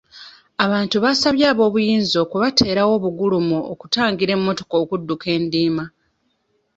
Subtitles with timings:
[0.65, 5.85] Abantu basabye ab'obuyinza okubateerawo obugulumo okutangira emmotoka okudduka endiima.